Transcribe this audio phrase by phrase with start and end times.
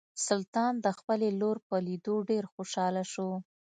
[0.27, 3.29] سلطان د خپلې لور په لیدو ډیر خوشحاله شو.